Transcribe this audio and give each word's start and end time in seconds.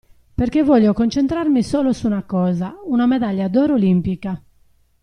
Perché 0.33 0.63
voglio 0.63 0.93
concentrarmi 0.93 1.61
solo 1.61 1.93
su 1.93 2.07
una 2.07 2.23
cosa, 2.23 2.73
una 2.87 3.05
medaglia 3.05 3.47
d'oro 3.49 3.75
olimpica. 3.75 4.41